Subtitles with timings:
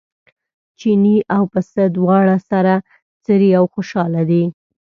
[0.79, 2.73] چیني او پسه دواړه سره
[3.25, 4.43] څري او خوشاله دي.